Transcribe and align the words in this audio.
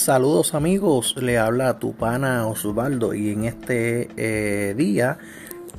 Saludos 0.00 0.54
amigos, 0.54 1.14
le 1.20 1.36
habla 1.36 1.78
tu 1.78 1.92
pana 1.92 2.46
Osvaldo 2.46 3.12
y 3.12 3.32
en 3.32 3.44
este 3.44 4.08
eh, 4.16 4.74
día 4.74 5.18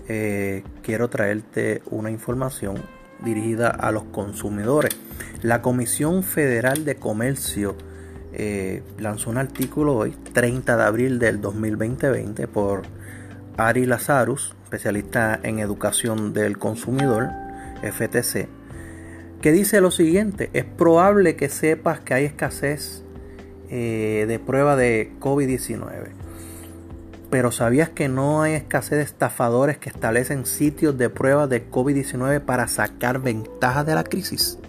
eh, 0.07 0.63
quiero 0.83 1.09
traerte 1.09 1.81
una 1.89 2.11
información 2.11 2.75
dirigida 3.25 3.69
a 3.69 3.91
los 3.91 4.03
consumidores. 4.03 4.95
La 5.41 5.63
Comisión 5.63 6.21
Federal 6.21 6.85
de 6.85 6.97
Comercio 6.97 7.75
eh, 8.31 8.83
lanzó 8.99 9.31
un 9.31 9.39
artículo 9.39 9.95
hoy, 9.95 10.11
30 10.33 10.77
de 10.77 10.83
abril 10.83 11.17
del 11.17 11.41
2020, 11.41 12.47
por 12.47 12.83
Ari 13.57 13.87
Lazarus, 13.87 14.53
especialista 14.65 15.39
en 15.41 15.57
educación 15.57 16.31
del 16.31 16.59
consumidor, 16.59 17.29
FTC, 17.81 18.47
que 19.41 19.51
dice 19.51 19.81
lo 19.81 19.89
siguiente, 19.89 20.51
es 20.53 20.65
probable 20.65 21.35
que 21.35 21.49
sepas 21.49 22.01
que 22.01 22.13
hay 22.13 22.25
escasez 22.25 23.03
eh, 23.73 24.25
de 24.27 24.37
prueba 24.37 24.75
de 24.75 25.13
COVID-19. 25.21 26.09
Pero 27.29 27.53
¿sabías 27.53 27.87
que 27.87 28.09
no 28.09 28.41
hay 28.41 28.51
escasez 28.51 28.97
de 28.97 29.03
estafadores 29.05 29.77
que 29.77 29.87
establecen 29.87 30.45
sitios 30.45 30.97
de 30.97 31.09
prueba 31.09 31.47
de 31.47 31.71
COVID-19 31.71 32.41
para 32.41 32.67
sacar 32.67 33.21
ventaja 33.21 33.85
de 33.85 33.95
la 33.95 34.03
crisis? 34.03 34.59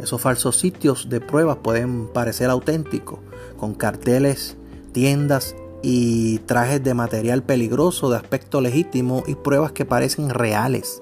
Esos 0.00 0.20
falsos 0.20 0.58
sitios 0.58 1.08
de 1.08 1.20
pruebas 1.20 1.58
pueden 1.58 2.08
parecer 2.08 2.50
auténticos, 2.50 3.20
con 3.56 3.74
carteles, 3.74 4.56
tiendas 4.90 5.54
y 5.80 6.40
trajes 6.40 6.82
de 6.82 6.94
material 6.94 7.44
peligroso 7.44 8.10
de 8.10 8.16
aspecto 8.16 8.60
legítimo 8.60 9.22
y 9.28 9.36
pruebas 9.36 9.70
que 9.70 9.84
parecen 9.84 10.30
reales. 10.30 11.00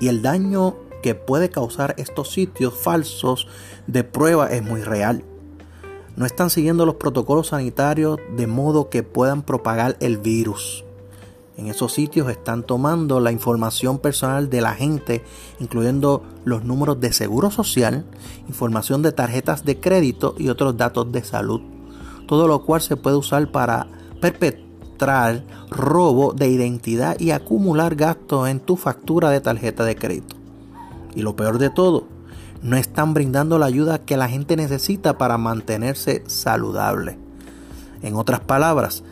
Y 0.00 0.08
el 0.08 0.22
daño 0.22 0.74
que 1.02 1.14
puede 1.14 1.50
causar 1.50 1.94
estos 1.98 2.32
sitios 2.32 2.72
falsos 2.72 3.46
de 3.86 4.04
prueba 4.04 4.50
es 4.50 4.62
muy 4.62 4.80
real 4.80 5.22
no 6.16 6.26
están 6.26 6.50
siguiendo 6.50 6.86
los 6.86 6.96
protocolos 6.96 7.48
sanitarios 7.48 8.18
de 8.36 8.46
modo 8.46 8.90
que 8.90 9.02
puedan 9.02 9.42
propagar 9.42 9.96
el 10.00 10.18
virus. 10.18 10.84
En 11.56 11.66
esos 11.66 11.92
sitios 11.92 12.30
están 12.30 12.62
tomando 12.62 13.20
la 13.20 13.30
información 13.30 13.98
personal 13.98 14.48
de 14.48 14.62
la 14.62 14.74
gente, 14.74 15.22
incluyendo 15.60 16.22
los 16.44 16.64
números 16.64 16.98
de 17.00 17.12
seguro 17.12 17.50
social, 17.50 18.06
información 18.48 19.02
de 19.02 19.12
tarjetas 19.12 19.64
de 19.64 19.78
crédito 19.78 20.34
y 20.38 20.48
otros 20.48 20.76
datos 20.76 21.12
de 21.12 21.22
salud. 21.22 21.60
Todo 22.26 22.48
lo 22.48 22.64
cual 22.64 22.80
se 22.80 22.96
puede 22.96 23.16
usar 23.16 23.50
para 23.52 23.86
perpetrar 24.20 25.44
robo 25.70 26.32
de 26.32 26.48
identidad 26.48 27.20
y 27.20 27.32
acumular 27.32 27.96
gastos 27.96 28.48
en 28.48 28.60
tu 28.60 28.76
factura 28.76 29.30
de 29.30 29.40
tarjeta 29.40 29.84
de 29.84 29.96
crédito. 29.96 30.36
Y 31.14 31.20
lo 31.20 31.36
peor 31.36 31.58
de 31.58 31.68
todo, 31.68 32.04
no 32.62 32.76
están 32.76 33.12
brindando 33.12 33.58
la 33.58 33.66
ayuda 33.66 34.04
que 34.04 34.16
la 34.16 34.28
gente 34.28 34.56
necesita 34.56 35.18
para 35.18 35.36
mantenerse 35.36 36.22
saludable. 36.26 37.18
En 38.02 38.14
otras 38.14 38.40
palabras, 38.40 39.02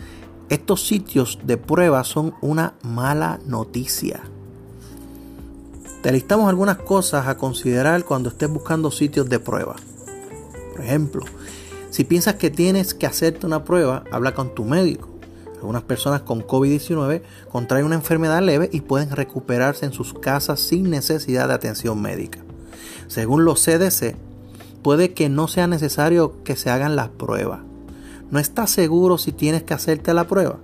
estos 0.49 0.87
sitios 0.87 1.39
de 1.45 1.57
prueba 1.57 2.05
son 2.05 2.35
una 2.41 2.75
mala 2.83 3.41
noticia. 3.47 4.21
Te 6.03 6.13
listamos 6.13 6.49
algunas 6.49 6.79
cosas 6.79 7.27
a 7.27 7.37
considerar 7.37 8.05
cuando 8.05 8.31
estés 8.31 8.49
buscando 8.49 8.91
sitios 8.91 9.29
de 9.29 9.39
prueba. 9.39 9.77
Por 10.73 10.85
ejemplo, 10.85 11.25
si 11.91 12.05
piensas 12.05 12.37
que 12.37 12.51
tienes 12.51 12.95
que 12.95 13.07
hacerte 13.07 13.47
una 13.47 13.65
prueba, 13.65 14.05
habla 14.11 14.35
con 14.35 14.55
tu 14.55 14.65
médico. 14.65 15.09
Algunas 15.57 15.83
personas 15.83 16.23
con 16.23 16.43
COVID-19 16.47 17.23
contraen 17.51 17.85
una 17.85 17.97
enfermedad 17.97 18.41
leve 18.41 18.71
y 18.73 18.81
pueden 18.81 19.11
recuperarse 19.11 19.85
en 19.85 19.93
sus 19.93 20.15
casas 20.15 20.61
sin 20.61 20.89
necesidad 20.89 21.49
de 21.49 21.55
atención 21.55 22.01
médica. 22.01 22.39
Según 23.07 23.45
los 23.45 23.65
CDC, 23.65 24.17
puede 24.83 25.13
que 25.13 25.29
no 25.29 25.49
sea 25.49 25.67
necesario 25.67 26.43
que 26.45 26.57
se 26.57 26.71
hagan 26.71 26.97
las 26.97 27.09
pruebas. 27.09 27.61
¿No 28.31 28.39
estás 28.39 28.71
seguro 28.71 29.19
si 29.19 29.33
tienes 29.33 29.65
que 29.65 29.75
hacerte 29.75 30.15
la 30.15 30.27
prueba? 30.27 30.59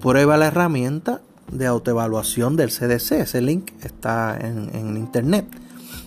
Prueba 0.00 0.36
la 0.36 0.46
herramienta 0.46 1.22
de 1.50 1.66
autoevaluación 1.66 2.56
del 2.56 2.70
CDC. 2.70 3.12
Ese 3.12 3.40
link 3.40 3.70
está 3.82 4.36
en, 4.36 4.96
internet 4.96 5.46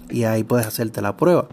y 0.09 0.23
ahí 0.23 0.43
puedes 0.43 0.67
hacerte 0.67 1.01
la 1.01 1.16
prueba. 1.16 1.47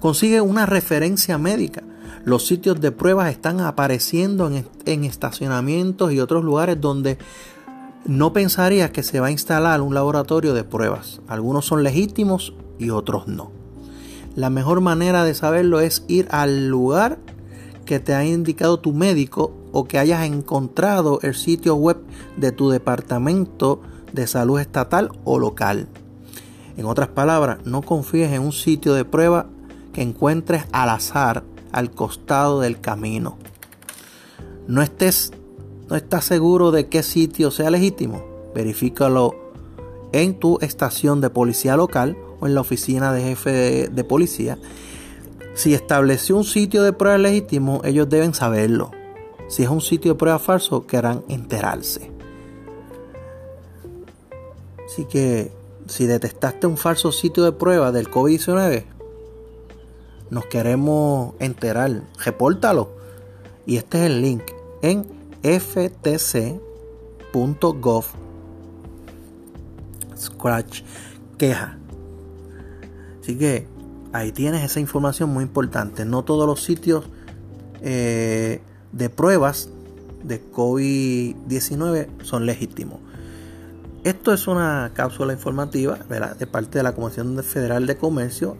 Consigue 0.00 0.40
una 0.40 0.66
referencia 0.66 1.36
médica. 1.36 1.82
Los 2.24 2.46
sitios 2.46 2.80
de 2.80 2.92
pruebas 2.92 3.30
están 3.30 3.60
apareciendo 3.60 4.48
en, 4.48 4.66
en 4.86 5.04
estacionamientos 5.04 6.12
y 6.12 6.20
otros 6.20 6.44
lugares 6.44 6.80
donde 6.80 7.18
no 8.06 8.32
pensarías 8.32 8.90
que 8.90 9.02
se 9.02 9.20
va 9.20 9.28
a 9.28 9.30
instalar 9.30 9.82
un 9.82 9.94
laboratorio 9.94 10.54
de 10.54 10.64
pruebas. 10.64 11.20
Algunos 11.28 11.66
son 11.66 11.82
legítimos 11.82 12.54
y 12.80 12.90
otros 12.90 13.28
no. 13.28 13.52
La 14.34 14.50
mejor 14.50 14.80
manera 14.80 15.22
de 15.22 15.34
saberlo 15.34 15.80
es 15.80 16.04
ir 16.08 16.26
al 16.30 16.68
lugar 16.68 17.18
que 17.84 18.00
te 18.00 18.14
ha 18.14 18.24
indicado 18.24 18.80
tu 18.80 18.92
médico 18.92 19.52
o 19.72 19.84
que 19.84 19.98
hayas 19.98 20.24
encontrado 20.24 21.20
el 21.22 21.34
sitio 21.34 21.74
web 21.74 21.98
de 22.36 22.50
tu 22.50 22.70
departamento 22.70 23.80
de 24.12 24.26
salud 24.26 24.58
estatal 24.58 25.10
o 25.24 25.38
local. 25.38 25.88
En 26.76 26.86
otras 26.86 27.08
palabras, 27.08 27.58
no 27.64 27.82
confíes 27.82 28.32
en 28.32 28.42
un 28.42 28.52
sitio 28.52 28.94
de 28.94 29.04
prueba 29.04 29.46
que 29.92 30.02
encuentres 30.02 30.64
al 30.72 30.88
azar 30.88 31.44
al 31.72 31.90
costado 31.90 32.60
del 32.60 32.80
camino. 32.80 33.38
No 34.66 34.82
estés 34.82 35.32
no 35.90 35.96
estás 35.96 36.24
seguro 36.24 36.70
de 36.70 36.88
qué 36.88 37.02
sitio 37.02 37.50
sea 37.50 37.68
legítimo. 37.68 38.22
Verifícalo 38.54 39.34
en 40.12 40.38
tu 40.38 40.58
estación 40.60 41.20
de 41.20 41.30
policía 41.30 41.76
local 41.76 42.16
o 42.40 42.46
en 42.46 42.54
la 42.54 42.60
oficina 42.60 43.12
de 43.12 43.22
jefe 43.22 43.88
de, 43.88 44.04
policía. 44.04 44.58
Si 45.54 45.74
estableció 45.74 46.36
un 46.36 46.44
sitio 46.44 46.82
de 46.82 46.92
prueba 46.92 47.18
legítimo, 47.18 47.80
ellos 47.84 48.08
deben 48.08 48.34
saberlo. 48.34 48.90
Si 49.48 49.62
es 49.62 49.68
un 49.68 49.80
sitio 49.80 50.12
de 50.12 50.18
prueba 50.18 50.38
falso, 50.38 50.86
querrán 50.86 51.24
enterarse. 51.28 52.10
Así 54.86 55.04
que 55.04 55.52
si 55.86 56.06
detectaste 56.06 56.66
un 56.66 56.76
falso 56.76 57.12
sitio 57.12 57.44
de 57.44 57.52
prueba 57.52 57.92
del 57.92 58.10
COVID-19, 58.10 58.84
nos 60.30 60.46
queremos 60.46 61.34
enterar. 61.40 62.02
Repórtalo. 62.24 62.90
Y 63.66 63.76
este 63.76 63.98
es 63.98 64.04
el 64.06 64.22
link 64.22 64.42
en 64.82 65.06
ftc.gov 65.42 66.60
scratch 70.20 70.82
queja. 71.38 71.79
Así 73.30 73.38
que 73.38 73.68
ahí 74.12 74.32
tienes 74.32 74.64
esa 74.64 74.80
información 74.80 75.30
muy 75.30 75.44
importante. 75.44 76.04
No 76.04 76.24
todos 76.24 76.48
los 76.48 76.64
sitios 76.64 77.04
eh, 77.80 78.60
de 78.90 79.08
pruebas 79.08 79.70
de 80.24 80.42
COVID-19 80.50 82.08
son 82.24 82.44
legítimos. 82.44 82.98
Esto 84.02 84.32
es 84.32 84.48
una 84.48 84.90
cápsula 84.94 85.32
informativa 85.32 85.96
de 85.96 86.46
parte 86.48 86.78
de 86.78 86.82
la 86.82 86.92
Comisión 86.92 87.40
Federal 87.44 87.86
de 87.86 87.96
Comercio 87.96 88.56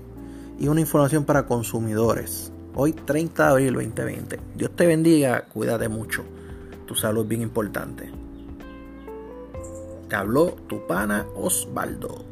y 0.60 0.68
una 0.68 0.82
información 0.82 1.24
para 1.24 1.46
consumidores. 1.46 2.52
Hoy 2.76 2.92
30 2.92 3.42
de 3.42 3.50
abril 3.50 3.74
2020. 3.74 4.38
Dios 4.54 4.70
te 4.76 4.86
bendiga, 4.86 5.46
cuídate 5.46 5.88
mucho. 5.88 6.22
Tu 6.86 6.94
salud 6.94 7.22
es 7.22 7.28
bien 7.28 7.42
importante. 7.42 8.08
Te 10.08 10.14
habló 10.14 10.54
tu 10.68 10.86
pana 10.86 11.26
Osvaldo. 11.34 12.29